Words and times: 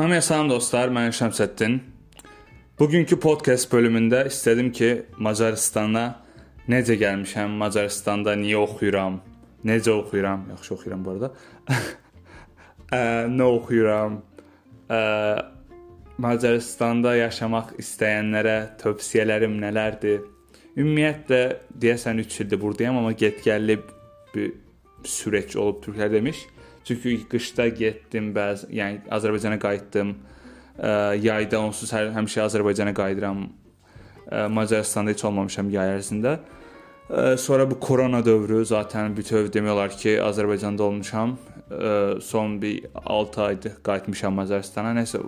Hamıya 0.00 0.22
salam 0.24 0.48
dostlar, 0.48 0.88
mən 0.88 1.10
Şəmsəddin. 1.12 1.74
Bugünkü 2.78 3.18
podcast 3.20 3.66
bölümündə 3.68 4.22
istədim 4.30 4.70
ki, 4.72 4.88
Macaristana 5.20 6.04
necə 6.72 6.94
gəlmişəm, 7.02 7.58
Macaristanda 7.60 8.32
niyə 8.40 8.62
oxuyuram, 8.62 9.18
necə 9.68 9.92
oxuyuram, 9.92 10.46
yaxşı 10.54 10.72
oxuyuram 10.74 11.04
bu 11.04 11.12
arada. 11.12 11.30
ə, 12.96 13.02
nə 13.28 13.50
oxuyuram? 13.58 14.16
Ə, 14.88 15.02
Macaristanda 16.24 17.12
yaşamaq 17.18 17.76
istəyənlərə 17.84 18.56
tövsiyələrim 18.80 19.60
nələrdir? 19.66 20.24
Ümumiyyətlə 20.80 21.42
deyəsən 21.84 22.24
3 22.24 22.40
ildir 22.46 22.64
burdayam, 22.64 23.02
amma 23.02 23.12
get-gəlli 23.12 23.82
bir 24.32 24.54
süreç 25.04 25.56
olub 25.56 25.82
türklər 25.84 26.12
demiş. 26.12 26.46
Çünki 26.84 27.16
qışda 27.30 27.68
getdim, 27.68 28.32
bəzi, 28.34 28.70
yəni 28.74 29.02
Azərbaycana 29.12 29.58
qayıtdım. 29.60 30.14
Ə, 30.80 30.92
yayda 31.20 31.60
onsuz 31.60 31.92
hər 31.92 32.08
həmişə 32.14 32.46
Azərbaycana 32.46 32.94
qayıdıram. 32.96 33.44
Ə, 34.30 34.46
Macaristanda 34.48 35.12
heç 35.12 35.24
olmamışam 35.28 35.70
yay 35.74 35.96
ərzində. 35.98 36.38
Ə, 37.10 37.36
sonra 37.38 37.68
bu 37.70 37.78
korona 37.80 38.22
dövrü 38.24 38.64
zaten 38.64 39.14
bütöv 39.16 39.50
demək 39.52 39.74
olar 39.76 39.92
ki, 39.92 40.16
Azərbaycanda 40.24 40.88
olmuşam. 40.88 41.36
Ə, 41.68 42.20
son 42.24 42.56
bir 42.62 42.88
6 43.04 43.42
aydır 43.42 43.78
qayıtmışam 43.86 44.40
Macaristana. 44.40 44.94
Nəsə 44.96 45.20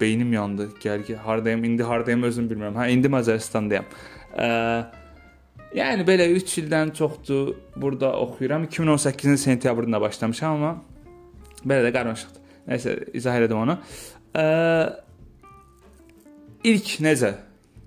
beynim 0.00 0.32
yandı. 0.32 0.68
Gəl 0.82 1.06
ki, 1.08 1.16
hardayam, 1.24 1.64
indi 1.64 1.82
hardayam 1.82 2.28
özüm 2.28 2.50
bilmirəm. 2.52 2.76
Hə, 2.78 2.90
indi 2.92 3.08
Macaristandayam. 3.10 3.88
Ə, 4.36 4.48
yəni 5.74 6.04
belə 6.08 6.28
3 6.32 6.58
ildən 6.62 6.92
çoxdur 6.96 7.54
burada 7.76 8.12
oxuyuram. 8.20 8.64
2018-in 8.64 9.36
sentyabrında 9.36 10.00
başlamışam, 10.00 10.54
amma 10.54 10.82
belə 11.64 11.88
də 11.88 11.92
qarmaşıqdır. 11.96 12.44
Nəsə 12.68 12.96
izah 13.16 13.38
elədim 13.40 13.62
onu. 13.62 13.78
Ə, 14.36 14.44
ilk 16.64 16.94
necə 17.04 17.34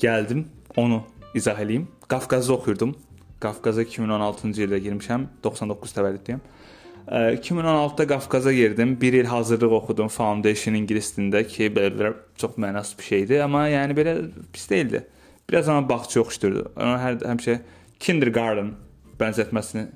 gəldim, 0.02 0.46
onu 0.78 1.04
izah 1.38 1.60
eləyim. 1.60 1.88
Qafqazda 2.12 2.54
oxuyurdum. 2.54 2.96
Qafqaza 3.42 3.84
2016-cı 3.84 4.66
ildə 4.68 4.82
girmişəm. 4.88 5.28
99 5.44 5.96
təvəllüdlüyəm. 5.98 6.42
2016-da 7.12 8.08
Qafqaza 8.08 8.54
girdim. 8.54 8.98
1 9.02 9.14
il 9.14 9.26
hazırlıq 9.26 9.74
oxudum 9.74 10.08
Foundation 10.08 10.78
ingilis 10.78 11.16
dilində 11.18 11.42
ki, 11.48 11.72
belə 11.74 12.14
çox 12.38 12.58
mənasız 12.58 12.98
bir 13.00 13.04
şeydi, 13.04 13.42
amma 13.44 13.66
yəni 13.70 13.98
belə 13.98 14.16
pis 14.54 14.70
deyildi. 14.70 15.04
Biraz 15.50 15.70
amma 15.70 15.90
bağça 15.90 16.22
oxşuyurdu. 16.22 16.72
Ona 16.78 16.98
hər 17.02 17.20
həmişə 17.28 17.58
kindergarten 18.00 18.74
bənzətməsini 19.20 19.88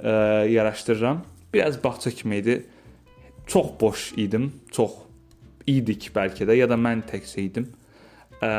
ə, 0.00 0.46
yaraşdırıram. 0.50 1.22
Biraz 1.54 1.78
bağça 1.84 2.10
kimi 2.10 2.36
idi. 2.36 2.56
Çox 3.46 3.66
boş 3.80 4.12
idim, 4.16 4.50
çox 4.74 4.92
idik 5.66 6.10
bəlkə 6.14 6.48
də 6.48 6.56
ya 6.58 6.66
da 6.68 6.74
mən 6.74 7.04
təkcə 7.06 7.44
idim. 7.44 7.68
Ə, 8.42 8.50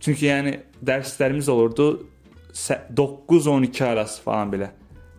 çünki 0.00 0.28
yəni 0.28 0.58
dərslərimiz 0.84 1.48
olurdu 1.50 1.88
9-12 2.52 3.84
arası 3.84 4.22
falan 4.22 4.52
belə. 4.52 4.70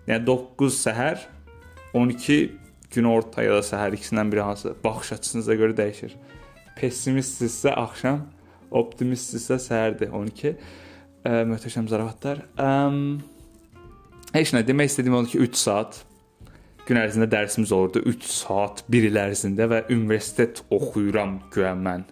Yəni 0.08 0.26
9 0.26 0.80
səhər, 0.86 1.22
12 1.94 2.40
günorta 2.94 3.44
ya 3.46 3.58
da 3.58 3.64
səhər 3.66 3.96
ikisindən 3.98 4.32
biri 4.32 4.44
hansı 4.46 4.74
baxış 4.84 5.14
açısınıza 5.18 5.58
görə 5.60 5.78
dəyişir. 5.78 6.16
Pessimistsinizsə 6.80 7.74
axşam, 7.78 8.24
optimistsinizsə 8.72 9.60
səhərdir 9.66 10.14
12. 10.14 10.56
Ə, 11.24 11.42
möhtəşəm 11.50 11.90
zarafatlar. 11.92 12.46
Əm 12.62 13.20
Heç 14.30 14.52
nə 14.54 14.62
demək 14.62 14.92
istədiyim 14.92 15.16
odur 15.18 15.32
ki, 15.32 15.40
3 15.42 15.58
saat 15.58 15.96
gün 16.86 17.00
ərzində 17.02 17.26
dərsimiz 17.32 17.72
olurdu. 17.74 18.04
3 18.12 18.28
saat 18.30 18.84
1 18.86 19.08
il 19.08 19.18
ərzində 19.18 19.66
və 19.72 19.80
universitet 19.90 20.62
oxuyuram 20.70 21.40
güya 21.54 21.72
mən. 21.78 22.04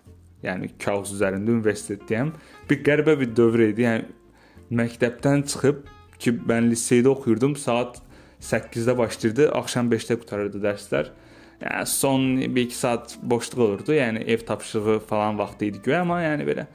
Yəni 0.41 0.71
kağız 0.81 1.13
üzərində 1.13 1.53
universitetdəyəm. 1.53 2.31
Bir 2.69 2.81
qəribə 2.85 3.13
bir 3.21 3.29
dövr 3.37 3.67
idi. 3.67 3.85
Yəni 3.85 4.79
məktəbdən 4.81 5.45
çıxıb 5.51 5.85
ki, 6.17 6.33
mən 6.49 6.71
liseydə 6.71 7.13
oxuyurdum. 7.13 7.53
Saat 7.53 8.01
8-də 8.41 8.97
başlayırdı, 8.97 9.51
axşam 9.61 9.93
5-də 9.93 10.17
qutarırdı 10.23 10.61
dərslər. 10.65 11.13
Yəni 11.61 11.85
son 11.89 12.25
1-2 12.43 12.71
saat 12.77 13.17
boşluq 13.21 13.61
olurdu. 13.63 13.93
Yəni 13.93 14.23
ev 14.29 14.45
tapşırığı 14.45 14.99
falan 14.99 15.39
vaxtı 15.39 15.65
idi 15.65 15.81
güya, 15.83 16.01
amma 16.01 16.19
yəni 16.21 16.45
belə 16.45 16.67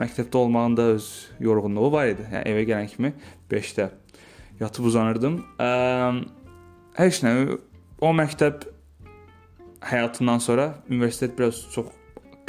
məktəbdə 0.00 0.36
olmağın 0.36 0.76
da 0.76 0.82
öz 0.96 1.06
yorğunluğu 1.40 1.92
var 1.92 2.10
idi. 2.12 2.26
Yəni 2.32 2.52
evə 2.52 2.66
gələn 2.68 2.90
kimi 2.90 3.12
5-də 3.50 3.88
yatıb 4.60 4.90
uzanırdım. 4.90 5.40
Ə, 5.60 5.70
heç 7.00 7.22
nə 7.24 7.32
o 8.00 8.12
məktəb 8.16 8.68
həyatından 9.88 10.38
sonra 10.44 10.74
universitet 10.90 11.38
biraz 11.38 11.62
çox 11.72 11.88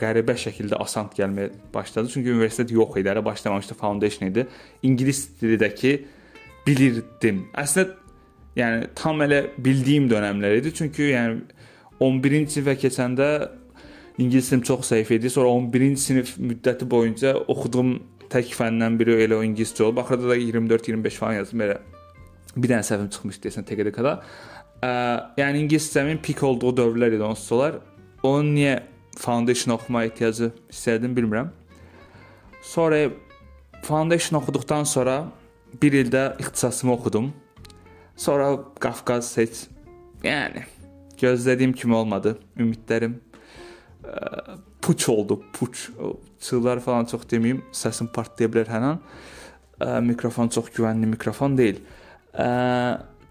qəribə 0.02 0.36
şəkildə 0.40 0.76
asant 0.82 1.16
gəlməyə 1.16 1.54
başladı. 1.74 2.10
Çünki 2.14 2.34
universitet 2.34 2.72
yox 2.72 2.98
idi, 2.98 3.10
hələ 3.10 3.26
başlamamışdı, 3.26 3.78
foundation 3.80 4.30
idi. 4.30 4.48
İngilis 4.84 5.28
dilidəki 5.42 5.96
bilirdim. 6.68 7.46
Əslində 7.56 7.96
yəni 8.60 8.92
tam 8.96 9.22
elə 9.24 9.46
bildiyim 9.58 10.10
dövrlər 10.12 10.58
idi. 10.60 10.74
Çünki 10.76 11.12
yəni 11.14 11.61
11-ci 12.02 12.58
sinifə 12.58 12.76
keçəndə 12.82 13.28
ingilis 14.18 14.50
dilim 14.52 14.64
çox 14.68 14.90
zəif 14.92 15.12
idi. 15.14 15.30
Sonra 15.30 15.50
11-ci 15.54 16.02
sinif 16.02 16.34
müddəti 16.40 16.88
boyunca 16.90 17.36
oxuduğum 17.48 17.96
tək 18.32 18.54
fəndən 18.58 18.98
biri 19.00 19.18
elə 19.26 19.38
o 19.40 19.44
ingiliscə 19.46 19.86
olub. 19.86 20.02
Axırda 20.04 20.32
da 20.32 20.38
24-25 20.40 21.20
falan 21.22 21.40
yazdım 21.42 21.64
belə 21.66 21.78
bir 22.56 22.72
dənə 22.72 22.84
səhvim 22.88 23.10
çıxmışdı 23.14 23.48
desən 23.48 23.68
TQDK-da. 23.68 24.16
Ə, 24.82 24.92
yəni 25.40 25.66
ingiliscəmin 25.66 26.22
pik 26.26 26.44
olduğu 26.44 26.74
dövrlər 26.82 27.16
idi 27.18 27.28
onsuz 27.28 27.52
olar. 27.58 27.80
Onun 28.24 28.56
niyə 28.56 28.80
foundation 29.18 29.76
oxumaya 29.76 30.10
ehtiyacı 30.10 30.52
hiss 30.70 30.88
etdim 30.88 31.16
bilmirəm. 31.18 31.52
Sonra 32.62 33.10
foundation 33.84 34.40
oxuduqdan 34.42 34.84
sonra 34.84 35.24
bir 35.82 35.94
ildə 36.04 36.38
ixtisasımı 36.40 36.94
oxudum. 36.94 37.34
Sonra 38.16 38.60
Qafqaz 38.80 39.38
heç 39.38 39.66
yəni 40.24 40.66
gözlədiyim 41.22 41.74
kimi 41.78 41.96
olmadı. 41.96 42.36
Ümidlərim 42.60 43.20
ə, 44.04 44.58
puç 44.82 45.08
oldu, 45.10 45.42
puç. 45.54 45.90
Çığlar 46.42 46.82
falan 46.82 47.06
çox 47.10 47.28
deməyim, 47.30 47.62
səsim 47.76 48.10
partlaya 48.14 48.52
bilər 48.52 48.72
hər 48.72 48.88
an. 48.94 49.02
Ə, 49.82 50.00
mikrofon 50.06 50.52
çox 50.54 50.72
güvənli 50.76 51.10
mikrofon 51.14 51.58
deyil. 51.60 51.82
Ə, 52.34 52.50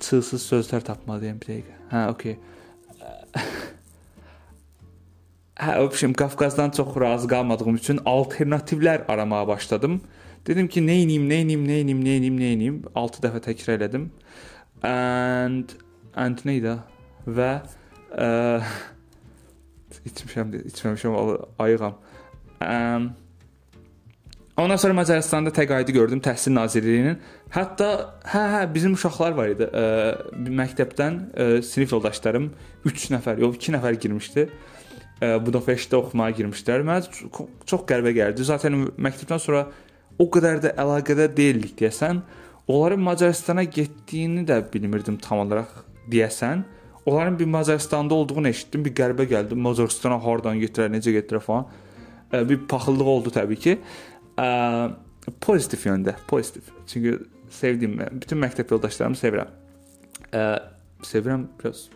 çığsız 0.00 0.46
sözlər 0.52 0.86
tapmalıyam 0.86 1.40
bir 1.42 1.52
dəqiqə. 1.54 1.76
Hə, 1.90 2.06
okey. 2.14 2.38
Hə, 5.60 5.74
öpüşüm 5.84 6.12
Qafqazdan 6.16 6.70
çox 6.76 6.94
razı 7.00 7.28
qalmadığım 7.28 7.74
üçün 7.76 7.98
alternativlər 8.08 9.04
aramağa 9.08 9.48
başladım. 9.48 10.00
Dedim 10.46 10.68
ki, 10.68 10.80
nə 10.80 11.02
edim, 11.02 11.26
nə 11.28 11.42
edim, 11.44 11.66
nə 11.68 11.80
edim, 11.82 12.00
nə 12.04 12.14
edim, 12.16 12.38
nə 12.40 12.52
edim. 12.54 12.78
6 12.96 13.20
dəfə 13.26 13.42
təkrar 13.44 13.76
elədim. 13.76 14.06
And 14.86 15.74
and 16.16 16.40
nə 16.48 16.56
idi? 16.56 16.72
Və 17.28 17.50
ə, 18.14 18.28
içmişəm, 20.10 20.54
içməmişəm, 20.72 21.18
ayıqam. 21.58 21.98
Um, 22.60 23.10
Ondan 24.60 24.76
sonra 24.76 24.94
Macaristanda 24.94 25.50
təqaüdü 25.50 25.92
gördüm 25.92 26.20
Təhsil 26.20 26.52
Nazirliyinin. 26.52 27.16
Hətta 27.54 27.86
hə 28.28 28.40
hə 28.54 28.58
bizim 28.74 28.92
uşaqlar 28.92 29.32
var 29.38 29.52
idi. 29.54 29.64
Ə, 29.64 29.84
məktəbdən 30.60 31.16
ə, 31.32 31.46
sinif 31.64 31.94
yoldaşlarım 31.94 32.50
3 32.90 33.06
nəfər, 33.14 33.40
yox 33.40 33.56
2 33.56 33.72
nəfər 33.78 33.96
girmişdi. 34.02 34.44
Ə, 35.22 35.30
Budapestdə 35.46 35.96
oxumağa 35.96 36.34
girmişlər. 36.42 36.84
Mənə 36.84 37.08
çox, 37.08 37.86
qəribə 37.88 38.12
gəldi. 38.18 38.44
Zaten 38.44 38.76
məktəbdən 39.00 39.40
sonra 39.40 39.64
o 40.20 40.28
qədər 40.28 40.60
də 40.66 40.74
əlaqədə 40.84 41.30
deyildik 41.36 41.78
deyəsən. 41.80 42.20
Onların 42.68 43.00
Macaristana 43.06 43.64
getdiyini 43.64 44.44
də 44.50 44.60
bilmirdim 44.74 45.16
tam 45.24 45.46
olaraq 45.46 45.72
deyəsən. 46.12 46.66
Onların 47.10 47.38
bir 47.38 47.44
Macaristanda 47.44 48.14
olduğunu 48.14 48.48
eşitdim. 48.48 48.84
Bir 48.86 48.94
qəribə 48.94 49.24
gəldi. 49.26 49.56
Macaristana 49.58 50.20
hardan 50.22 50.60
gətirər, 50.62 50.92
necə 50.94 51.10
gətirər 51.16 51.42
falan. 51.42 51.66
Ə, 52.30 52.44
bir 52.46 52.60
paxıllıq 52.70 53.10
oldu 53.14 53.32
təbii 53.34 53.58
ki. 53.64 53.74
Ə, 54.38 54.46
pozitiv 55.42 55.88
yöndə, 55.88 56.14
pozitiv. 56.30 56.68
Çünki 56.86 57.16
sevdiyim, 57.50 57.98
bütün 58.22 58.38
məktəb 58.44 58.70
yoldaşlarımı 58.76 59.18
sevirəm. 59.18 59.50
Ə, 60.30 60.44
sevirəm 61.10 61.48
biraz 61.58 61.88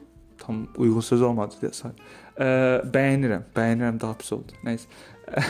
tam 0.43 0.64
uyğun 0.75 1.06
söz 1.12 1.22
olmadı 1.31 1.62
desən. 1.62 1.94
Ə, 2.34 2.50
bəyənirəm, 2.99 3.46
bəyənirəm 3.55 4.02
daha 4.02 4.19
pis 4.19 4.34
oldu. 4.34 4.58
Nəysə. 4.66 4.90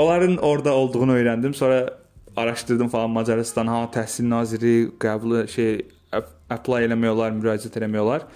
Onların 0.00 0.36
orada 0.36 0.72
olduğunu 0.72 1.20
öyrəndim. 1.20 1.54
Sonra 1.54 1.90
araşdırdım 2.36 2.88
falan 2.88 3.10
Macarıstan 3.10 3.66
ha 3.66 3.84
təhsil 3.92 4.30
naziri 4.30 4.76
qəbul 5.00 5.48
şey 5.52 5.82
apply 6.12 6.86
eləmək 6.88 7.14
olar, 7.14 7.34
müraciət 7.36 7.78
eləmək 7.80 8.04
olar. 8.04 8.28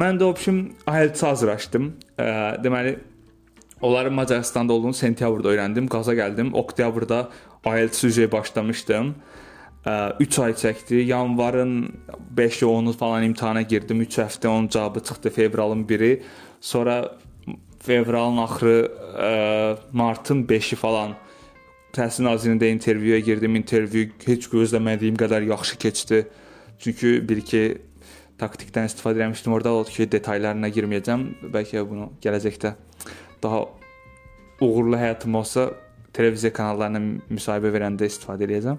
Mən 0.00 0.20
də 0.20 0.24
option 0.24 0.62
IELTS 0.88 1.22
hazırlaşdım. 1.22 1.90
Ə, 2.16 2.28
deməli 2.64 2.98
Onların 3.82 4.12
Macaristanda 4.12 4.72
olduğunu 4.72 4.94
sentyabrda 4.94 5.48
öyrəndim. 5.48 5.88
Qaza 5.90 6.14
gəldim. 6.14 6.52
Oktyabrda 6.54 7.28
IELTS 7.66 8.04
üzrə 8.04 8.28
başlamışdım. 8.32 9.14
3 10.20 10.38
ay 10.38 10.52
çəkdi. 10.52 10.94
Yanvarın 10.94 11.92
5-i 12.36 12.66
10-u 12.66 12.92
falan 12.92 13.22
imtahana 13.22 13.62
girdim. 13.62 14.00
3 14.00 14.18
həftə 14.18 14.48
onun 14.48 14.68
cavabı 14.68 15.00
çıxdı 15.00 15.30
fevralın 15.30 15.84
1-i. 15.84 16.22
Sonra 16.60 17.16
fevralın 17.82 18.38
axırı, 18.38 18.92
ə, 19.18 19.76
martın 19.92 20.46
5-i 20.46 20.76
falan 20.76 21.16
Təhsil 21.92 22.24
Nazirliyində 22.24 22.70
intervyuya 22.70 23.18
girdim. 23.18 23.56
İntervyu 23.56 24.06
heç 24.26 24.46
gözləmədiyim 24.46 25.18
qədər 25.18 25.48
yaxşı 25.50 25.78
keçdi. 25.78 26.26
Çünki 26.78 27.28
bir 27.28 27.40
ki 27.46 27.62
taktikdən 28.40 28.88
istifadə 28.90 29.22
etmişdim. 29.26 29.52
Orada 29.52 29.72
oldu 29.76 29.94
ki, 29.94 30.08
detallarına 30.12 30.70
girməyəcəm. 30.74 31.24
Bəlkə 31.54 31.84
bunu 31.88 32.10
gələcəkdə 32.24 32.74
daha 33.42 33.64
uğurlu 34.62 34.98
həyatım 34.98 35.34
olsa 35.34 35.70
televiziya 36.12 36.52
kanallarına 36.52 37.00
müsahibə 37.30 37.72
verəndə 37.74 38.08
istifadə 38.10 38.46
edəcəm. 38.48 38.78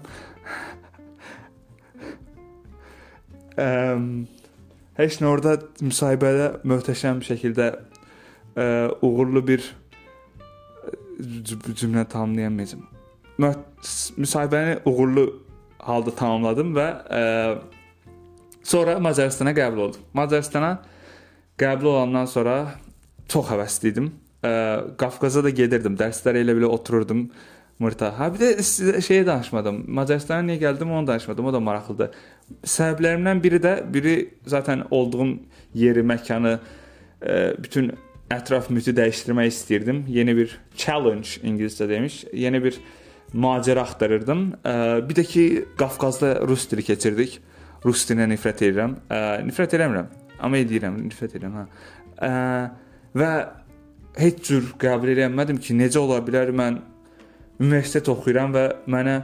Əm, 3.60 4.08
heç 5.00 5.20
nə 5.22 5.30
orada 5.30 5.56
müsahibədə 5.82 6.50
möhtəşəm 6.68 7.22
şəkildə 7.26 7.70
ə, 7.74 8.66
uğurlu 9.02 9.44
bir 9.46 9.70
cümlə 11.18 12.04
tamamlayamayacağam. 12.10 12.88
Müsahibəni 13.38 14.78
uğurlu 14.86 15.26
halda 15.84 16.14
tamamladım 16.14 16.74
və 16.76 16.86
ə, 17.04 17.22
sonra 18.64 18.98
Macaristana 19.00 19.52
qəbul 19.56 19.88
oldum. 19.88 20.04
Macaristana 20.16 20.78
qəbul 21.60 21.92
olandan 21.94 22.28
sonra 22.30 22.58
çox 23.28 23.50
həvəsli 23.52 23.92
idim. 23.92 24.12
Ə, 24.44 24.52
Qafqaza 25.00 25.44
da 25.44 25.52
gedirdim. 25.54 25.98
Dərslərə 26.00 26.42
elə 26.44 26.56
belə 26.58 26.70
otururdum. 26.72 27.28
Mırta. 27.82 28.12
Ha 28.14 28.28
bir 28.30 28.38
də 28.38 28.48
sizə 28.62 29.00
şeyə 29.02 29.24
danışmadım. 29.26 29.82
Macaristana 29.96 30.44
niyə 30.46 30.60
gəldim 30.62 30.92
onu 30.94 31.06
danışmadım. 31.08 31.50
O 31.50 31.52
da 31.52 31.60
maraqlıdır. 31.60 32.18
Səbəblərimdən 32.70 33.42
biri 33.42 33.58
də 33.62 33.72
biri 33.94 34.16
zaten 34.46 34.84
olduğum 34.90 35.40
yeri, 35.74 36.04
məkanı, 36.06 36.58
ə, 37.20 37.38
bütün 37.62 37.90
ətraf 38.30 38.70
mühiti 38.70 38.94
dəyişdirmək 38.96 39.50
istirdim. 39.50 40.04
Yeni 40.08 40.36
bir 40.36 40.54
challenge 40.76 41.40
ingiliscə 41.42 41.88
demiş. 41.88 42.24
Yeni 42.32 42.62
bir 42.64 42.78
macəra 43.34 43.82
axtarırdım. 43.88 44.46
Ə, 44.62 44.76
bir 45.08 45.18
də 45.18 45.26
ki 45.26 45.44
Qafqazda 45.80 46.36
rus 46.46 46.70
dili 46.70 46.86
keçirdik. 46.86 47.40
Rus 47.84 48.06
dilinə 48.08 48.30
nifrət 48.32 48.64
edirəm. 48.68 48.96
Ə, 49.12 49.20
nifrət 49.44 49.76
eləmirəm, 49.78 50.08
amma 50.40 50.60
edirəm, 50.62 50.96
nifrət 51.04 51.36
edirəm, 51.38 51.58
hə. 51.60 51.66
Ə, 52.24 52.32
və 53.20 53.30
heç 54.20 54.42
cür 54.48 54.72
qəbul 54.80 55.12
edə 55.14 55.28
bilmədim 55.28 55.60
ki, 55.62 55.76
necə 55.78 56.00
ola 56.00 56.20
bilər 56.24 56.52
mən 56.56 56.80
universitet 57.60 58.08
oxuyuram 58.12 58.54
və 58.54 58.64
mənə 58.90 59.18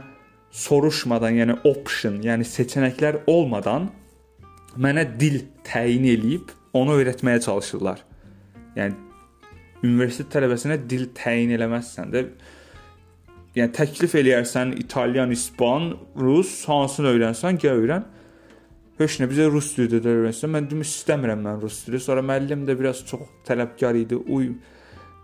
soruşmadan, 0.51 1.37
yəni 1.39 1.57
option, 1.67 2.19
yəni 2.23 2.45
seçənəklər 2.47 3.21
olmadan 3.31 3.89
mənə 4.79 5.05
dil 5.19 5.41
təyin 5.67 6.05
eləyib 6.11 6.51
onu 6.77 6.95
öyrətməyə 6.99 7.41
çalışırlar. 7.43 8.03
Yəni 8.77 8.95
universitet 9.83 10.29
tələbəsinə 10.31 10.77
dil 10.87 11.09
təyin 11.17 11.51
eləməzsən 11.57 12.11
də 12.13 12.25
yəni 13.57 13.73
təklif 13.75 14.15
eləyərsən 14.15 14.75
italyan, 14.79 15.31
ispan, 15.35 15.91
rus, 16.19 16.53
hansını 16.69 17.11
öyrənsən, 17.15 17.59
gəl 17.59 17.83
öyrən. 17.83 18.05
Heç 19.01 19.17
nə 19.17 19.25
bizə 19.31 19.47
rus 19.49 19.71
dili 19.73 19.97
də 19.97 20.11
öyrənsən. 20.11 20.51
Mən 20.53 20.67
dedim 20.67 20.83
istəmirəm 20.85 21.41
mən 21.41 21.61
rus 21.63 21.79
dili. 21.87 21.97
Sonra 22.01 22.21
müəllim 22.25 22.67
də 22.67 22.75
biraz 22.77 23.01
çox 23.07 23.23
tələbkar 23.47 23.97
idi. 23.97 24.19
Uy, 24.29 24.51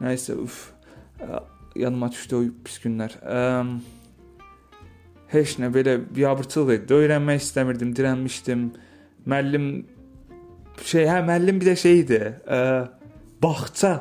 nəysə, 0.01 0.37
uf. 0.41 0.71
Yanıma 1.77 2.09
düşdü 2.11 2.39
o 2.39 2.41
pis 2.65 2.79
günlər. 2.81 3.19
Əm, 3.21 3.75
heç 5.33 5.57
nə 5.61 5.69
belə 5.75 5.99
biabırçılıq 6.01 6.81
idi. 6.81 6.97
Öyrənmək 7.03 7.43
istəmirdim, 7.43 7.93
dirənmişdim. 7.99 8.67
Müəllim 9.29 9.69
şey, 10.81 11.05
hə 11.11 11.21
müəllim 11.29 11.61
bir 11.61 11.71
də 11.71 11.75
şey 11.83 11.99
idi. 12.01 12.21
Ə, 12.49 12.61
bağça 13.43 13.93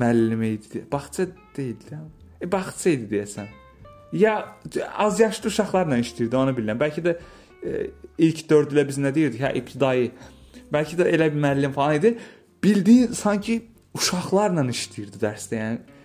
müəllimi 0.00 0.54
idi. 0.56 0.86
Bağça 0.92 1.28
deyildi. 1.56 2.00
E, 2.40 2.48
bağça 2.52 2.96
idi 2.96 3.10
deyəsən. 3.16 3.52
Ya 4.16 4.38
az 4.96 5.20
yaşlı 5.20 5.52
uşaqlarla 5.52 5.98
işləyirdi, 6.00 6.36
onu 6.36 6.56
bilirəm. 6.56 6.80
Bəlkə 6.80 7.04
də 7.04 7.18
ilk 7.62 8.42
4 8.50 8.74
ilə 8.74 8.84
biz 8.88 8.98
nə 9.02 9.12
deyirdik? 9.14 9.42
Hə, 9.42 9.52
ibtidai. 9.60 10.10
Bəlkə 10.72 10.98
də 11.00 11.08
elə 11.14 11.30
bir 11.32 11.42
müəllim 11.42 11.74
falan 11.74 11.98
idi. 11.98 12.14
Bildiyi 12.64 13.08
sanki 13.16 13.60
uşaqlarla 13.96 14.66
işləyirdi 14.72 15.20
dərsdə. 15.22 15.62
Yəni 15.62 15.96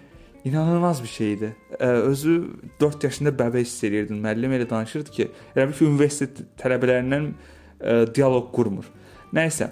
inanılmaz 0.49 1.03
bir 1.03 1.07
şey 1.07 1.33
idi. 1.33 1.55
E, 1.79 1.85
özü 1.85 2.33
4 2.79 3.03
yaşında 3.03 3.35
bəbə 3.39 3.63
hiss 3.63 3.83
edirdim. 3.83 4.23
Müəllim 4.23 4.57
elə 4.57 4.69
danışırdı 4.69 5.11
ki, 5.11 5.29
elə 5.55 5.67
bir 5.69 5.77
ki, 5.77 5.85
universitet 5.85 6.43
tələbələrindən 6.61 7.29
e, 7.29 7.95
dialoq 8.15 8.51
qurmur. 8.55 8.89
Nəysə. 9.33 9.69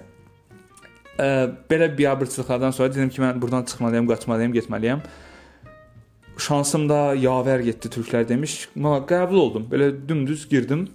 E, 1.18 1.26
belə 1.70 1.90
biabırçılıqlardan 1.98 2.70
sonra 2.70 2.94
dedim 2.94 3.10
ki, 3.10 3.22
mən 3.22 3.42
burdan 3.42 3.68
çıxmalıyam, 3.68 4.08
qaçmalıyam, 4.08 4.56
getməliyəm 4.56 5.04
şansım 6.38 6.88
da 6.88 7.14
yavər 7.18 7.62
getdi 7.62 7.90
türklər 7.92 8.26
demiş. 8.28 8.68
Qəbul 8.76 9.38
oldum. 9.38 9.66
Belə 9.70 9.92
dümdüz 10.08 10.48
girdim. 10.48 10.88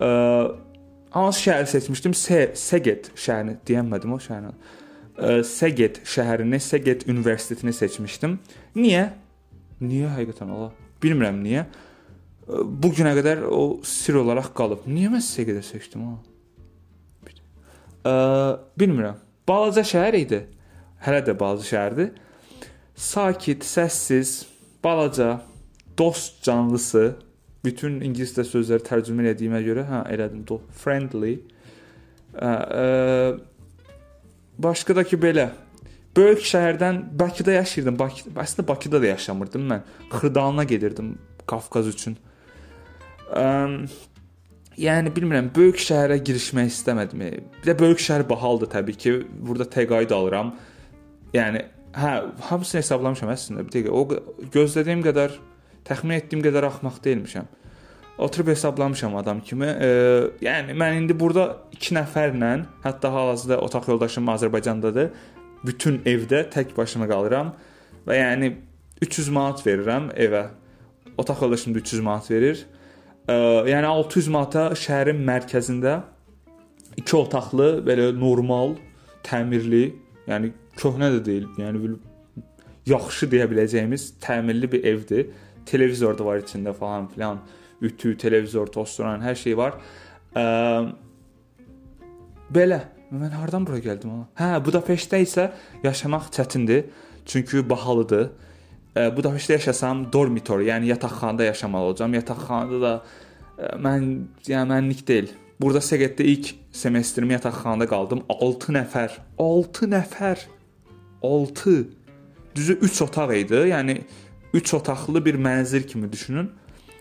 Hansı 0.00 1.42
şəhəri 1.44 1.66
seçmişdim? 1.66 2.14
Se 2.14 2.40
Seget 2.56 3.10
şəhərini 3.18 3.58
deyəmədim 3.68 4.14
o 4.14 4.18
şəhərin. 4.22 4.54
Seget 5.44 6.00
şəhərini, 6.08 6.60
Seget 6.60 7.06
universitetini 7.08 7.72
seçmişdim. 7.76 8.38
Niyə? 8.76 9.10
Niyə 9.82 10.12
həqiqətən 10.16 10.52
ola? 10.54 10.70
Bilmirəm 11.02 11.42
niyə. 11.44 11.66
Bu 12.48 12.90
günə 12.96 13.12
qədər 13.18 13.44
o 13.46 13.80
sir 13.86 14.16
olaraq 14.22 14.52
qalıb. 14.56 14.86
Niyə 14.88 15.12
mən 15.12 15.24
Segedi 15.24 15.62
seçdim 15.66 16.06
ha? 16.08 16.16
Ə, 18.00 18.12
bilmirəm. 18.80 19.20
Balaca 19.48 19.84
şəhər 19.84 20.16
idi. 20.16 20.40
Hələ 21.04 21.20
də 21.26 21.34
balaca 21.38 21.66
şəhərdir. 21.68 22.14
Sakit, 22.96 23.64
səssiz, 23.64 24.46
balaca, 24.84 25.40
dost 25.98 26.42
canlısı, 26.44 27.16
bütün 27.64 28.00
ingiliscə 28.04 28.44
sözləri 28.46 28.84
tərcümə 28.86 29.26
etdiyimə 29.32 29.60
görə, 29.64 29.84
hə, 29.88 30.02
elədim, 30.14 30.44
do, 30.48 30.60
friendly. 30.82 31.38
Ə, 32.34 32.50
ə, 32.50 32.84
başqa 34.60 34.96
da 34.96 35.04
ki 35.06 35.18
belə 35.20 35.50
böyük 36.16 36.44
şəhərdən 36.50 37.02
Bakıda 37.18 37.58
yaşayırdım. 37.58 37.98
Bakı 37.98 38.34
əslində 38.44 38.66
Bakıda 38.68 39.02
da 39.02 39.10
yaşamırdım 39.12 39.66
mən. 39.72 39.90
Xırdalına 40.12 40.64
gedirdim 40.70 41.16
Qafqaz 41.50 41.90
üçün. 41.90 42.16
Ə, 43.30 43.44
yəni 44.80 45.12
bilmirəm, 45.16 45.50
böyük 45.56 45.82
şəhərə 45.82 46.20
girişmək 46.24 46.72
istəmədim. 46.72 47.26
Bir 47.60 47.72
də 47.72 47.76
böyük 47.78 48.00
şəhər 48.06 48.28
bahalıdır 48.28 48.72
təbii 48.78 49.04
ki. 49.04 49.18
Burada 49.48 49.68
təqaüd 49.68 50.14
alıram. 50.16 50.54
Yəni 51.34 51.66
Hə, 51.90 52.10
hamısını 52.46 52.84
hesablamışam 52.84 53.32
əslində. 53.32 53.64
Bir 53.66 53.74
dəqiqə. 53.74 53.90
O 53.90 54.46
gözlədiyim 54.54 55.02
qədər, 55.02 55.34
təxmin 55.88 56.20
etdiyim 56.20 56.44
qədər 56.44 56.68
axmaq 56.68 57.00
deyilmişəm. 57.02 57.48
Oturub 58.20 58.48
hesablamışam 58.48 59.16
adam 59.16 59.40
kimi. 59.40 59.66
E, 59.66 59.88
yəni 60.44 60.74
mən 60.76 60.98
indi 61.00 61.16
burada 61.16 61.46
2 61.72 61.94
nəfərlə, 61.96 62.50
hətta 62.84 63.12
hal-hazırda 63.14 63.60
otaq 63.64 63.88
yoldaşım 63.88 64.28
Azərbaycandadır. 64.34 65.08
Bütün 65.64 66.00
evdə 66.08 66.42
tək 66.52 66.74
başıma 66.76 67.08
qalıram 67.08 67.54
və 68.06 68.18
yəni 68.18 68.52
300 69.02 69.30
manat 69.32 69.64
verirəm 69.66 70.10
evə. 70.16 70.46
Otaq 71.18 71.42
yoldaşım 71.46 71.74
da 71.74 71.78
300 71.78 72.02
manat 72.04 72.30
verir. 72.30 72.64
E, 73.28 73.34
yəni 73.72 73.88
600 73.88 74.28
manata 74.36 74.66
şəhərin 74.76 75.24
mərkəzində 75.24 76.02
2 77.00 77.16
otaqlı, 77.16 77.70
belə 77.86 78.10
normal, 78.16 78.76
təmirli, 79.24 79.94
yəni 80.28 80.52
köhnə 80.80 81.08
də 81.16 81.24
deyil, 81.24 81.48
yəni 81.60 81.96
yaxşı 82.90 83.28
deyə 83.32 83.48
biləcəyimiz 83.50 84.10
təmirli 84.20 84.72
bir 84.72 84.84
evdir. 84.84 85.30
Televizor 85.66 86.18
da 86.18 86.24
var 86.24 86.40
içində 86.42 86.72
falan 86.74 87.08
filan. 87.08 87.40
Ütü, 87.80 88.16
televizor, 88.20 88.68
tostoran, 88.72 89.22
hər 89.24 89.38
şey 89.38 89.56
var. 89.58 89.78
Ə, 90.36 90.44
belə. 92.52 92.82
Mən 93.10 93.32
hardan 93.34 93.64
bura 93.66 93.80
gəldim 93.82 94.12
ona? 94.14 94.26
Hə, 94.38 94.52
Budapeştdə 94.62 95.18
isə 95.24 95.48
yaşamaq 95.82 96.28
çətindir, 96.36 96.84
çünki 97.26 97.64
bahalıdır. 97.70 98.28
Ə, 98.94 99.08
Budapeştdə 99.16 99.58
yaşasam 99.58 100.04
dormitor, 100.12 100.62
yəni 100.62 100.92
yataqxanada 100.92 101.48
yaşamalı 101.48 101.90
olacam. 101.90 102.14
Yataqxanada 102.14 102.82
da 102.84 102.92
ə, 103.00 103.72
mən 103.82 104.10
yəni 104.46 104.74
mənlik 104.74 105.02
deyil. 105.08 105.32
Burada 105.60 105.82
Segetdə 105.84 106.24
ilk 106.24 106.54
semestrimi 106.72 107.34
yataqxanada 107.34 107.88
qaldım. 107.90 108.22
6 108.32 108.76
nəfər. 108.78 109.18
6 109.38 109.88
nəfər. 109.92 110.46
6 111.22 111.74
düzü 112.56 112.78
3 112.80 113.02
otaq 113.02 113.34
idi. 113.36 113.58
Yəni 113.72 113.98
3 114.54 114.74
otaqlı 114.74 115.24
bir 115.24 115.34
mənzil 115.34 115.86
kimi 115.86 116.12
düşünün. 116.12 116.50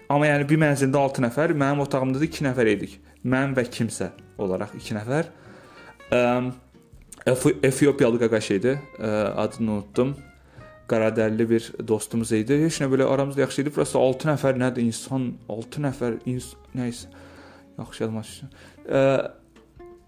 Amma 0.10 0.26
yəni 0.26 0.48
bir 0.50 0.58
mənzildə 0.58 0.98
6 0.98 1.22
nəfər, 1.28 1.52
mənim 1.54 1.84
otağımda 1.84 2.18
da 2.18 2.26
2 2.26 2.46
nəfər 2.48 2.72
idik. 2.72 2.96
Mən 3.30 3.52
və 3.54 3.68
kimsə 3.70 4.08
olaraq 4.42 4.72
2 4.80 4.96
nəfər. 4.98 5.30
Efiopiyalı 7.70 8.20
qaqaş 8.24 8.52
idi. 8.56 8.74
Adını 9.00 9.72
unutdum. 9.76 10.16
Qaradərli 10.90 11.46
bir 11.50 11.68
dostumuz 11.88 12.32
idi. 12.34 12.58
Heç 12.64 12.82
nə 12.82 12.90
belə 12.90 13.06
aramızda 13.06 13.46
yaxşı 13.46 13.62
idi. 13.68 13.76
Prosta 13.76 14.02
6 14.02 14.32
nəfər 14.32 14.58
nədir 14.58 14.88
insan? 14.90 15.30
6 15.46 15.86
nəfər 15.86 16.18
ins 16.26 16.56
nəysə. 16.74 17.14
Yaxşı 17.78 18.04
yadıma 18.04 18.26
düşdü. 18.26 18.50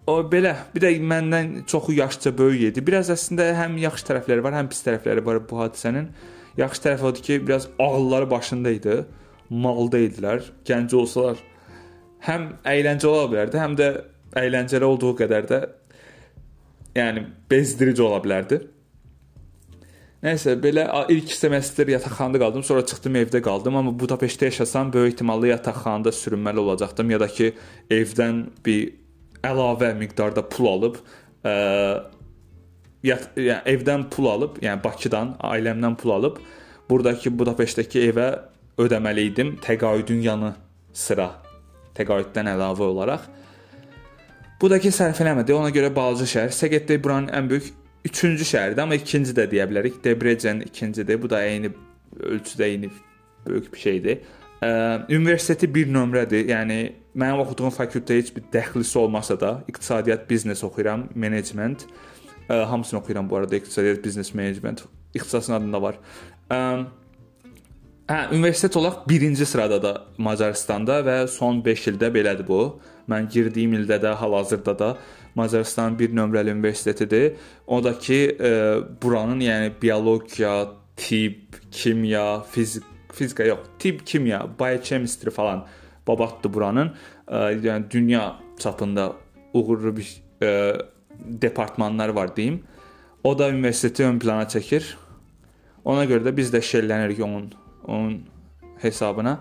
o 0.07 0.17
belə 0.33 0.55
bir 0.73 0.81
də 0.81 0.95
məndən 0.97 1.65
çoxu 1.69 1.93
yaşca 1.93 2.33
böyük 2.37 2.71
idi. 2.71 2.87
Biraz 2.87 3.13
əslində 3.13 3.51
həm 3.53 3.77
yaxşı 3.85 4.09
tərəfləri 4.09 4.43
var, 4.43 4.57
həm 4.57 4.69
pis 4.71 4.81
tərəfləri 4.81 5.21
var 5.25 5.39
bu 5.45 5.61
hadisənin. 5.61 6.09
Yaxşı 6.57 6.87
tərəfi 6.89 7.05
odur 7.05 7.21
ki, 7.23 7.47
biraz 7.47 7.67
ağılları 7.79 8.31
başında 8.31 8.69
idi. 8.69 9.03
Malda 9.51 9.99
idilər. 9.99 10.45
Gənc 10.67 10.95
olsalar 10.95 11.39
həm 12.25 12.51
əyləncəli 12.67 13.11
ola 13.11 13.29
bilərdi, 13.31 13.59
həm 13.61 13.77
də 13.79 13.87
əyləncəli 14.41 14.87
olduğu 14.87 15.15
qədər 15.21 15.47
də 15.49 15.61
yəni 16.97 17.25
bezdirici 17.51 18.03
ola 18.05 18.21
bilərdi. 18.23 18.61
Nəysə, 20.21 20.53
belə 20.61 20.83
ilk 21.09 21.31
semestr 21.33 21.89
yataqxanada 21.89 22.43
qaldım, 22.43 22.63
sonra 22.65 22.83
çıxdım 22.85 23.15
evdə 23.23 23.41
qaldım, 23.41 23.79
amma 23.79 23.93
Budapeştdə 23.97 24.51
yaşasam 24.51 24.91
böyük 24.93 25.15
ehtimalla 25.15 25.49
yataqxanada 25.55 26.13
sürünməli 26.13 26.61
olacaqdım 26.61 27.15
ya 27.15 27.19
da 27.23 27.27
ki, 27.31 27.49
evdən 27.89 28.43
bir 28.65 28.91
əlavə 29.49 29.95
miqdarda 29.97 30.43
pul 30.53 30.69
alıb, 30.75 30.99
ə, 31.41 31.55
yat, 33.09 33.31
yəni 33.33 33.73
evdən 33.73 34.05
pul 34.13 34.29
alıb, 34.35 34.61
yəni 34.61 34.83
Bakıdan, 34.85 35.33
ailəmdən 35.41 35.97
pul 35.97 36.13
alıb, 36.19 36.37
burdakı 36.91 37.33
Budapeştdəki 37.41 38.05
evə 38.11 38.29
ödəməli 38.77 39.27
idim 39.31 39.55
təqaüdün 39.63 40.21
yanı 40.23 40.53
sıra 40.93 41.29
təqaüddən 41.97 42.51
əlavə 42.53 42.87
olaraq. 42.87 43.27
Bu 44.61 44.69
da 44.69 44.79
ki 44.79 44.91
sərf 44.93 45.19
eləmədi. 45.23 45.53
Ona 45.57 45.71
görə 45.73 45.89
balaca 45.93 46.27
şəhər. 46.29 46.51
Segeddə 46.53 46.99
buranın 47.03 47.31
ən 47.33 47.47
böyük 47.49 47.71
üçüncü 48.05 48.45
şəhərdir, 48.45 48.81
amma 48.83 48.97
ikinci 48.99 49.33
də 49.37 49.47
deyə 49.49 49.65
bilərik. 49.69 49.97
Debrecen 50.03 50.61
ikincidir. 50.65 51.17
Bu 51.21 51.29
da 51.29 51.41
eyni 51.45 51.71
ölçüdə 52.19 52.67
eyni 52.67 52.91
böyük 53.47 53.71
bir 53.73 53.79
şeydir. 53.79 54.21
Ə, 54.61 54.69
universiteti 55.09 55.69
1 55.73 55.89
nömrədir. 55.95 56.45
Yəni 56.53 56.79
mənim 57.17 57.41
oxuduğum 57.41 57.73
fakültə 57.73 58.19
heç 58.19 58.29
bir 58.35 58.45
dəxlisi 58.53 58.97
olmasa 59.01 59.39
da, 59.39 59.55
iqtisadiyyat, 59.71 60.27
biznes 60.29 60.61
oxuyuram, 60.63 61.07
menecment. 61.15 61.87
Ə, 62.45 62.63
hamısını 62.69 62.99
oxuyuram 62.99 63.29
bu 63.29 63.41
arada, 63.41 63.57
iqtisadiyyat, 63.57 64.03
biznes, 64.05 64.33
menecment. 64.37 64.85
İxtisasın 65.17 65.57
adında 65.57 65.81
var. 65.81 65.97
Ə, 66.53 66.61
Hə, 68.11 68.25
universitet 68.35 68.75
olaraq 68.75 69.05
1-ci 69.07 69.45
sırada 69.47 69.77
da 69.79 69.91
Macaristanda 70.19 70.97
və 71.05 71.13
son 71.31 71.61
5 71.63 71.85
ildə 71.93 72.09
belədir 72.11 72.43
bu. 72.43 72.57
Mən 73.07 73.29
girdiyim 73.31 73.71
ildə 73.77 74.01
də, 74.03 74.09
hal-hazırda 74.19 74.73
da 74.79 74.89
Macarıstanın 75.35 75.95
bir 75.99 76.11
nömrəli 76.11 76.51
universitetidir. 76.51 77.37
O 77.67 77.79
da 77.83 77.93
ki, 77.99 78.17
e, 78.35 78.49
buranın 79.01 79.39
yəni 79.39 79.69
biologiya, 79.81 80.67
tibb, 80.97 81.55
kimya, 81.71 82.41
fizik, 82.51 82.83
fizika 83.13 83.47
yox, 83.47 83.71
tibb, 83.79 84.03
kimya, 84.05 84.41
biochemistry 84.59 85.31
falan 85.31 85.63
babatdır 86.07 86.53
buranın. 86.53 86.91
E, 87.27 87.35
yəni 87.35 87.91
dünya 87.91 88.35
çapında 88.59 89.13
uğurlu 89.53 89.95
bir 89.97 90.21
e, 90.43 90.73
departmanlar 91.19 92.09
var 92.09 92.35
deyim. 92.35 92.63
O 93.23 93.39
da 93.39 93.47
universiteti 93.47 94.03
ön 94.03 94.19
plana 94.19 94.43
çəkir. 94.43 94.83
Ona 95.85 96.03
görə 96.05 96.27
də 96.27 96.37
biz 96.37 96.51
də 96.53 96.59
şəllənirik 96.59 97.23
onun 97.23 97.53
onun 97.87 98.21
hesabına 98.81 99.39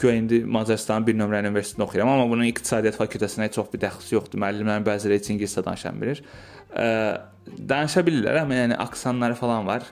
güya 0.00 0.14
indi 0.14 0.44
Macarıstanın 0.44 1.06
bir 1.06 1.16
nömrəli 1.18 1.50
universitetində 1.50 1.84
oxuyuram, 1.84 2.08
amma 2.08 2.28
bunun 2.30 2.48
iqtisadiyyat 2.48 2.96
fakültəsinə 2.96 3.50
çox 3.52 3.68
bir 3.72 3.82
dəxlisi 3.82 4.14
yoxdur. 4.16 4.40
Müəllimlərin 4.40 4.86
bəziləri 4.86 5.18
heç 5.18 5.28
ingiliscə 5.34 5.64
danışa 5.66 5.92
bilmir. 5.92 6.22
Danışa 7.68 8.04
bilirlər, 8.06 8.40
amma 8.40 8.56
yəni 8.56 8.78
aksanları 8.80 9.36
falan 9.36 9.68
var. 9.68 9.84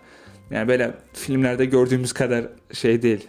Yəni 0.49 0.65
belə 0.71 0.89
filmlərdə 1.21 1.69
gördüyümüz 1.69 2.15
qədər 2.17 2.49
şey 2.73 3.01
deyil. 3.03 3.27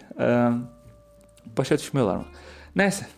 Başa 1.56 1.76
düşmək 1.82 2.06
olarmı? 2.06 2.40
Nəysə. 2.80 3.10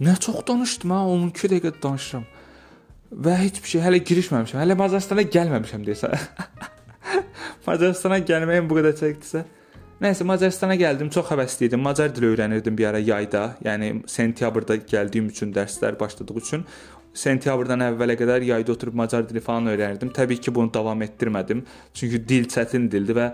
Nə 0.00 0.14
çox 0.22 0.40
danışdım 0.48 0.94
ha, 0.94 1.02
12 1.12 1.52
dəqiqə 1.52 1.74
danışıram. 1.82 2.24
Və 3.12 3.36
heç 3.42 3.60
bir 3.60 3.74
şey 3.74 3.84
hələ 3.84 4.00
girişməmişəm. 4.08 4.62
Hələ 4.62 4.76
Macaristana 4.78 5.24
gəlməmişəm 5.36 5.84
desə. 5.84 6.14
Macaristana 7.66 8.22
gəlməyim 8.24 8.68
bu 8.70 8.80
qədər 8.80 8.96
çəkdisə. 9.00 9.44
Nəysə 9.98 10.22
Macaristana 10.22 10.76
gəldim, 10.78 11.08
çox 11.10 11.26
həvəsli 11.32 11.66
idim. 11.66 11.80
Macar 11.82 12.12
dili 12.14 12.28
öyrənirdim 12.28 12.76
bir 12.78 12.86
ara 12.92 13.00
yayda. 13.02 13.56
Yəni 13.66 14.04
sentyabrda 14.06 14.76
gəldiyim 14.78 15.26
üçün 15.32 15.50
dərslər 15.56 15.98
başladığı 15.98 16.36
üçün 16.38 16.62
sentyabrdan 17.18 17.82
əvvələ 17.82 18.14
qədər 18.20 18.46
yayda 18.46 18.76
oturub 18.76 18.94
macar 18.94 19.26
dili 19.26 19.42
falan 19.42 19.66
öyrənirdim. 19.72 20.12
Təbii 20.14 20.38
ki, 20.38 20.54
bunu 20.54 20.70
davam 20.74 21.02
etdirmədim. 21.02 21.64
Çünki 21.94 22.20
dil 22.28 22.46
çətin 22.52 22.86
dildir 22.92 23.18
və 23.18 23.26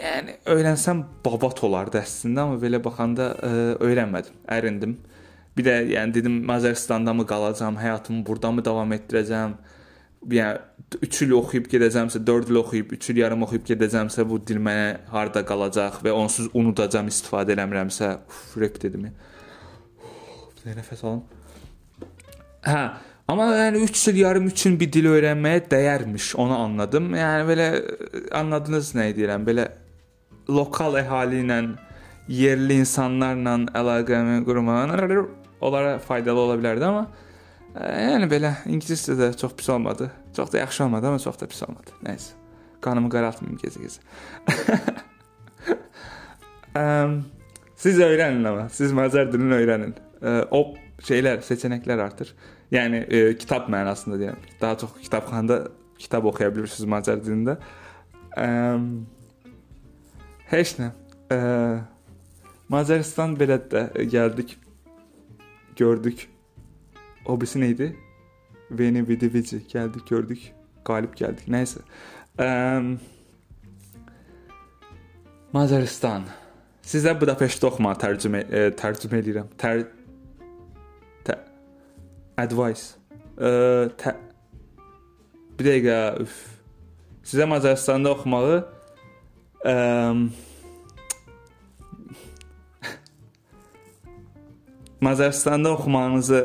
yəni 0.00 0.34
öyrənsəm 0.50 1.04
babat 1.24 1.62
olardı 1.68 2.00
əslində, 2.02 2.48
amma 2.48 2.58
belə 2.58 2.82
baxanda 2.82 3.30
ə, 3.36 3.52
e, 3.52 3.64
öyrənmədim. 3.86 4.42
Ərindim. 4.56 4.96
Bir 5.54 5.68
də 5.68 5.76
yəni 5.94 6.18
dedim 6.18 6.40
Macaristanda 6.48 7.14
mı 7.14 7.26
qalacağam, 7.26 7.78
həyatımı 7.78 8.26
burada 8.26 8.50
mı 8.50 8.64
davam 8.66 8.98
etdirəcəm? 8.98 9.54
Yəni 10.30 10.98
3 11.02 11.22
il 11.26 11.32
oxuyub 11.34 11.68
gedəcəmsə, 11.70 12.20
4 12.26 12.50
il 12.52 12.58
oxuyub, 12.60 12.92
3 12.96 13.08
il 13.12 13.20
yarım 13.22 13.44
oxuyub 13.46 13.64
gedəcəmsə, 13.68 14.24
bu 14.28 14.38
dil 14.46 14.60
mənə 14.62 15.06
harda 15.10 15.42
qalacaq 15.46 16.00
və 16.04 16.12
onsuz 16.14 16.50
unudacam 16.54 17.08
istifadə 17.10 17.56
eləmirəmsə, 17.56 18.10
uf, 18.28 18.44
rep 18.60 18.78
dedim. 18.82 19.08
Bir 20.64 20.78
nəfəs 20.78 21.02
alım. 21.04 21.24
Hə, 22.64 22.82
amma 23.28 23.48
yəni 23.58 23.82
3 23.88 24.04
il 24.12 24.20
yarım 24.22 24.46
üçün 24.52 24.78
bir 24.80 24.92
dil 24.92 25.10
öyrənməyə 25.12 25.64
dəyərmiş, 25.72 26.34
onu 26.40 26.56
anladım. 26.66 27.10
Yəni 27.18 27.48
belə 27.50 27.68
anladınız 28.42 28.94
nə 28.98 29.10
deyirəm? 29.16 29.48
Belə 29.48 29.68
lokal 30.48 31.00
əhali 31.02 31.42
ilə, 31.44 31.60
yerli 32.30 32.80
insanlarla 32.84 33.58
əlaqəmi 33.80 34.40
qurmaq 34.46 35.20
onlara 35.64 35.98
faydalı 35.98 36.40
ola 36.40 36.56
bilərdi, 36.60 36.84
amma 36.84 37.06
Yəni 37.74 38.28
belə 38.30 38.52
ingiliscə 38.70 39.16
də 39.18 39.32
çox 39.38 39.56
pis 39.58 39.68
olmadı. 39.74 40.10
Çox 40.36 40.52
da 40.52 40.58
yaxşı 40.58 40.84
olmadı, 40.84 41.06
amma 41.06 41.18
çox 41.18 41.40
da 41.40 41.46
pis 41.50 41.62
olmadı. 41.62 41.90
Nəysə. 42.06 42.36
Qanımı 42.80 43.08
qaraltmayım 43.10 43.58
gecə-gecə. 43.58 44.00
siz 47.82 47.98
öyrənin 47.98 48.44
amma. 48.48 48.68
Siz 48.68 48.92
Macar 48.92 49.32
dilini 49.32 49.54
öyrənin. 49.58 49.94
O 50.54 50.74
şeylər, 51.02 51.42
seçənəklər 51.42 52.02
artır. 52.04 52.30
Yəni 52.70 53.00
e, 53.08 53.22
kitab 53.38 53.66
mənasında 53.72 54.20
deyirəm. 54.20 54.44
Daha 54.60 54.78
çox 54.78 54.94
kitabxanada 55.02 55.56
kitab 55.98 56.28
oxuya 56.30 56.52
bilirsiniz 56.54 56.86
Macar 56.90 57.18
dilində. 57.24 57.56
Ə, 58.38 58.46
heç 60.52 60.76
nə. 60.78 60.92
Ə, 61.34 61.40
Macaristan 62.70 63.34
belə 63.38 63.58
də 63.70 63.88
gəldik, 64.14 64.54
gördük 65.76 66.28
o 67.26 67.40
birisi 67.40 67.60
neydi? 67.60 67.96
Veni 68.70 69.08
Vidi 69.08 69.34
Vici 69.34 69.66
geldik 69.72 70.08
gördük. 70.08 70.38
Galip 70.84 71.16
geldik. 71.16 71.48
Neyse. 71.48 71.80
Ee, 72.40 72.80
Macaristan. 75.52 76.22
Sizə 76.84 77.20
Budapeştdə 77.20 77.66
oxumağı 77.70 77.96
tərcümə 78.02 78.40
e, 78.44 78.70
tərcümə 78.76 79.16
edirəm. 79.22 79.48
Tər 79.60 79.76
tə, 81.24 81.34
advice. 82.36 82.84
E, 83.38 83.48
tə, 84.00 84.10
bir 85.56 85.64
dəqiqə, 85.68 85.98
üf. 86.26 86.34
Sizə 87.24 87.44
Macaristanda 87.48 88.08
oxumağı 88.12 88.56
e, 89.64 89.72
Macaristanda 95.08 95.68
oxumağınızı 95.72 96.40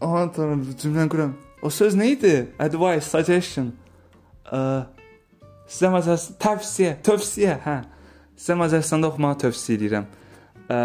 Aman 0.00 0.32
tanrım 0.32 0.66
cümləni 0.80 1.08
quram. 1.08 1.32
O 1.62 1.70
söz 1.70 1.94
nə 1.96 2.10
idi? 2.12 2.34
Advice, 2.60 3.06
suggestion. 3.06 3.70
Ə, 4.44 4.60
sizə 5.70 5.90
Macarıstan 5.94 6.36
tövsiyə, 6.42 6.96
tövsiyə, 7.06 7.54
hə. 7.64 7.76
Sizə 8.36 8.56
Macaristanda 8.58 9.08
oxumağı 9.08 9.38
tövsiyə 9.46 9.78
edirəm. 9.78 10.08
Ə, 10.68 10.78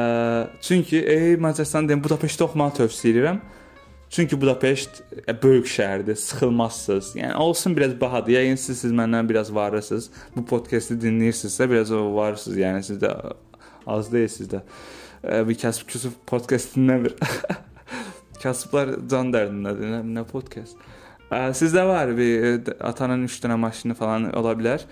çünki 0.64 1.02
ey 1.04 1.36
Macaristan 1.42 1.90
deyim, 1.90 2.04
Budapeştdə 2.06 2.48
oxumağı 2.48 2.78
tövsiyə 2.84 3.12
edirəm. 3.16 3.42
Çünki 4.10 4.40
Budapeşt 4.40 5.02
ə, 5.26 5.36
böyük 5.42 5.68
şəhərdir, 5.70 6.16
sıxılmazsınız. 6.22 7.12
Yəni 7.20 7.36
olsun 7.44 7.76
biraz 7.78 7.98
bahadır. 8.00 8.38
Yəqin 8.38 8.58
siz, 8.62 8.86
siz 8.86 8.96
məndən 8.96 9.28
biraz 9.30 9.52
varırsınız. 9.56 10.10
Bu 10.38 10.46
podkastı 10.54 10.96
dinləyirsinizsə, 11.02 11.70
biraz 11.70 11.92
o 11.92 12.06
varsınız. 12.16 12.58
Yəni 12.64 12.88
siz 12.88 13.04
də 13.04 13.12
az 13.96 14.12
deyilsiniz 14.14 14.54
də 14.54 14.64
bir 15.48 15.58
kasıb 15.60 15.88
küsub 15.88 16.16
podkastından 16.28 17.04
bir 17.06 17.16
kasıblar 18.44 18.96
can 19.12 19.34
dərdindədir. 19.34 19.94
Nə, 19.98 20.02
nə 20.16 20.24
podkast? 20.28 20.80
Sizdə 21.30 21.84
var 21.86 22.10
bir 22.18 22.72
atanın 22.80 23.28
3 23.28 23.44
dənə 23.44 23.58
maşını 23.60 23.94
falan 23.98 24.32
ola 24.40 24.56
bilər. 24.58 24.86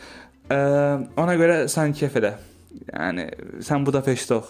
Ona 1.18 1.36
görə 1.40 1.66
sən 1.72 1.96
kef 1.98 2.16
elə. 2.20 2.36
Yəni 2.92 3.30
sən 3.66 3.86
Budapeştdə 3.88 4.34
ox. 4.38 4.48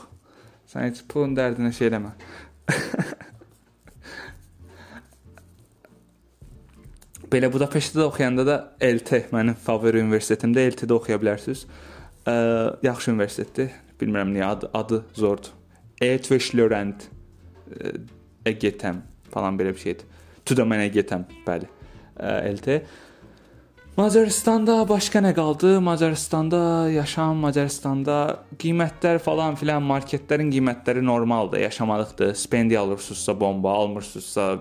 Sən 0.67 0.89
heç 0.89 1.03
pulun 1.07 1.35
dərdinə 1.37 1.71
şey 1.71 1.87
eləmə. 1.91 2.11
Belə 7.31 7.47
Budapeştdə 7.51 8.03
oxuyanda 8.07 8.43
da 8.47 8.57
LT 8.83 9.31
mənim 9.31 9.55
favori 9.59 9.99
universitetimdə 10.03 10.67
LT-də 10.73 10.93
oxuya 10.95 11.17
bilərsiniz. 11.23 11.61
Ə, 12.27 12.35
yaxşı 12.83 13.11
universitetdir. 13.13 13.69
Bilmirəm 14.01 14.33
niyə 14.35 14.45
adı, 14.45 14.69
adı 14.73 15.03
zordur. 15.13 15.51
Etveşlörənd. 16.01 17.07
EGTM 18.45 19.01
falan 19.33 19.57
belə 19.59 19.73
bir 19.73 19.79
şeydir. 19.79 20.05
Tudaman 20.45 20.79
EGTM, 20.85 21.27
bəli. 21.47 21.67
LT. 22.53 22.81
Macaristanda 23.97 24.75
başqa 24.89 25.19
nə 25.25 25.33
qaldı? 25.33 25.79
Macaristanda 25.81 26.59
yaşam, 26.93 27.39
Macaristanda 27.41 28.17
qiymətlər 28.61 29.17
falan 29.25 29.57
filan 29.57 29.81
marketlərin 29.81 30.51
qiymətləri 30.53 31.01
normaldır, 31.05 31.59
yaşamalıqdır. 31.65 32.33
Spendi 32.37 32.79
alırsınızsa 32.79 33.39
bomba, 33.39 33.73
almırsınızsa 33.73 34.59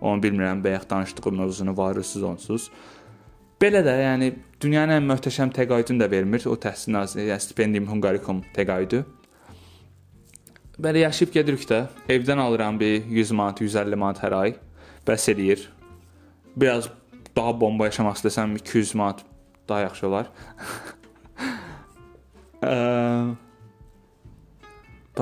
onu 0.00 0.22
bilmirəm, 0.22 0.64
bayaq 0.64 0.90
danışdığım 0.90 1.36
mövzunu 1.36 1.76
varırsınız 1.76 2.26
onsuz. 2.26 2.70
Belə 3.64 3.80
də, 3.80 3.94
yəni 3.96 4.26
dünyanın 4.60 4.98
ən 4.98 5.06
möhtəşəm 5.08 5.48
təqaüdünü 5.56 6.02
də 6.02 6.06
vermir. 6.12 6.42
O 6.52 6.54
təhsil 6.60 6.92
nazirliyi, 6.92 7.30
yəni 7.30 7.40
Stipendium 7.40 7.86
Hungaricum 7.88 8.42
təqaüdü. 8.52 8.98
Belə 10.84 10.98
yaşayıb 11.06 11.30
gedirik 11.32 11.64
də. 11.70 11.78
Evdən 12.12 12.42
alıram 12.44 12.76
bir 12.80 13.06
100 13.08 13.30
manat, 13.38 13.62
150 13.64 13.96
manat 14.02 14.20
hər 14.20 14.36
ay. 14.36 14.52
Bəs 15.08 15.24
eləyir. 15.32 15.62
Biraz 16.56 16.90
daha 17.36 17.54
bomba 17.60 17.88
yaşamaq 17.88 18.20
istəsəm 18.20 18.52
200 18.58 18.94
manat 19.00 19.24
daha 19.68 19.80
yaxşı 19.86 20.06
olar. 20.10 20.26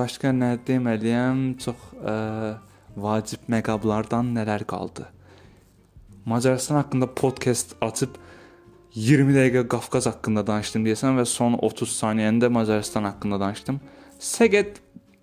Başqa 0.00 0.34
nə 0.34 0.58
deməliyəm? 0.66 1.62
Çox 1.62 1.78
ə, 2.02 2.58
vacib 3.06 3.46
məqamlardan 3.54 4.34
nələr 4.34 4.66
qaldı? 4.66 5.06
Macarıstan 6.26 6.82
haqqında 6.82 7.14
podkast 7.14 7.78
açıb 7.80 8.21
20 8.94 9.32
dəqiqə 9.32 9.62
Qafqaz 9.72 10.06
haqqında 10.10 10.42
danışdım 10.44 10.84
deyəsən 10.84 11.16
və 11.16 11.24
son 11.24 11.54
30 11.64 11.94
saniyəndə 11.96 12.50
Macarıstan 12.52 13.06
haqqında 13.08 13.38
danışdım. 13.40 13.78
Səqət 14.20 14.82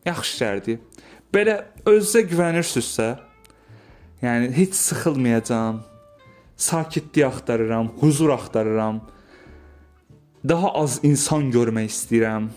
yaxşı 0.09 0.39
şəhərdir. 0.39 0.79
Belə 1.29 1.59
özünüzə 1.85 2.23
güvənirsinizsə, 2.31 3.07
yəni 4.23 4.49
heç 4.55 4.73
sıxılmayacağam. 4.73 5.83
Sakitlik 6.57 7.25
axtarıram, 7.25 7.91
huzur 8.01 8.33
axtarıram. 8.33 9.03
Daha 10.49 10.73
az 10.81 10.99
insan 11.03 11.51
görmək 11.53 11.93
istəyirəm. 11.93 12.49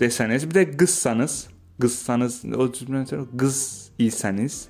Desəniz, 0.00 0.48
bir 0.48 0.56
də 0.56 0.64
qızsanız, 0.80 1.36
qızsanız, 1.80 2.40
o 2.56 2.66
cümlə 2.72 3.04
qız 3.36 3.58
isəniz, 4.00 4.64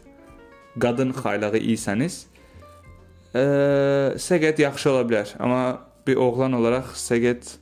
qadın 0.83 1.15
xaylağı 1.15 1.63
isəniz, 1.63 2.25
səqət 3.35 4.61
yaxşı 4.63 4.91
ola 4.93 5.03
bilər. 5.09 5.35
Amma 5.43 5.81
bir 6.07 6.21
oğlan 6.23 6.53
olaraq 6.61 6.93
səqət 6.99 7.57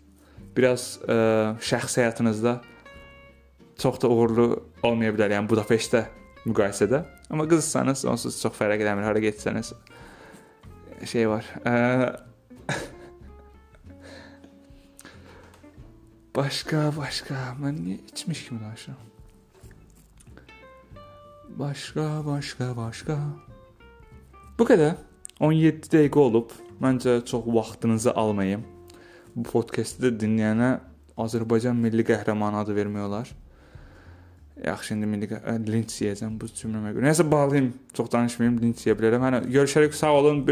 biraz 0.56 0.98
ə, 1.08 1.56
şəxsi 1.64 2.02
həyatınızda 2.02 2.60
çox 3.80 4.00
da 4.02 4.08
uğurlu 4.12 4.48
olmaya 4.84 5.12
bilər. 5.14 5.32
Yəni 5.38 5.48
Budapeştdə 5.48 6.04
müqayisədə. 6.44 7.04
Amma 7.32 7.48
qızsanız 7.48 8.04
onsuz 8.04 8.40
çox 8.42 8.54
fərq 8.58 8.82
eləmir. 8.84 9.04
Hara 9.08 9.20
getsəniz 9.22 9.72
şey 11.08 11.28
var. 11.30 11.44
Ə, 11.64 11.72
başqa, 16.36 16.90
başqa. 16.98 17.36
Mən 17.62 17.80
niyə 17.86 17.98
içmiş 18.12 18.44
kimi 18.48 18.60
danışıram? 18.60 19.00
Başqa, 21.56 22.06
başqa, 22.26 22.76
başqa. 22.76 23.16
Bu 24.58 24.64
qədər. 24.68 25.11
17 25.42 25.90
dəqiqə 25.90 26.20
olub. 26.22 26.52
Məncə 26.82 27.18
çox 27.26 27.46
vaxtınızı 27.46 28.14
almayım. 28.14 28.62
Bu 29.34 29.42
podkastı 29.48 30.12
dinləyənə 30.14 30.72
Azərbaycan 31.18 31.78
milli 31.78 32.04
qəhrəmanı 32.06 32.62
adı 32.62 32.76
vermək 32.76 33.06
olar. 33.08 33.32
Yaxşı, 34.62 34.94
indi 34.94 35.08
milli 35.10 35.28
linç 35.66 35.96
yeyəcəm 36.04 36.36
bu 36.38 36.50
cümləmə 36.50 36.92
görə. 36.94 37.08
Nəsə 37.08 37.26
bağlayım, 37.30 37.72
çox 37.96 38.12
danışmayım, 38.12 38.60
linç 38.62 38.86
yeyə 38.86 38.94
bilərəm. 38.98 39.26
Hə, 39.26 39.42
görüşərik, 39.56 39.98
sağ 39.98 40.14
olun. 40.20 40.44